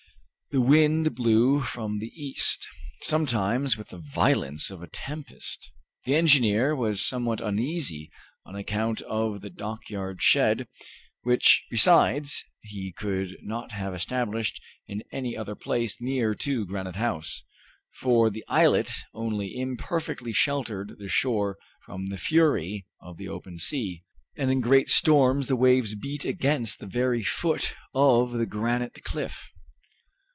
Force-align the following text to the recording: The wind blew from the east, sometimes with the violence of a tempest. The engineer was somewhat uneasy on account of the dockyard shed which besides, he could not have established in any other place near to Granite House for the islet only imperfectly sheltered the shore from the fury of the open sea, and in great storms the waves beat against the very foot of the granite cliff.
The 0.53 0.59
wind 0.59 1.15
blew 1.15 1.61
from 1.61 1.99
the 1.99 2.11
east, 2.13 2.67
sometimes 3.03 3.77
with 3.77 3.87
the 3.87 3.97
violence 3.97 4.69
of 4.69 4.81
a 4.81 4.89
tempest. 4.89 5.71
The 6.03 6.15
engineer 6.15 6.75
was 6.75 7.01
somewhat 7.07 7.39
uneasy 7.39 8.11
on 8.45 8.57
account 8.57 8.99
of 9.03 9.39
the 9.39 9.49
dockyard 9.49 10.21
shed 10.21 10.67
which 11.21 11.63
besides, 11.71 12.43
he 12.63 12.91
could 12.91 13.37
not 13.41 13.71
have 13.71 13.93
established 13.93 14.61
in 14.87 15.05
any 15.13 15.37
other 15.37 15.55
place 15.55 16.01
near 16.01 16.35
to 16.35 16.65
Granite 16.65 16.97
House 16.97 17.45
for 17.93 18.29
the 18.29 18.43
islet 18.49 18.91
only 19.13 19.55
imperfectly 19.55 20.33
sheltered 20.33 20.97
the 20.99 21.07
shore 21.07 21.57
from 21.85 22.07
the 22.07 22.17
fury 22.17 22.85
of 22.99 23.15
the 23.15 23.29
open 23.29 23.57
sea, 23.57 24.03
and 24.35 24.51
in 24.51 24.59
great 24.59 24.89
storms 24.89 25.47
the 25.47 25.55
waves 25.55 25.95
beat 25.95 26.25
against 26.25 26.79
the 26.79 26.87
very 26.87 27.23
foot 27.23 27.73
of 27.93 28.33
the 28.33 28.45
granite 28.45 29.01
cliff. 29.05 29.47